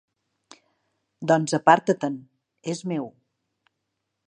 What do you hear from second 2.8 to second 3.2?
meu.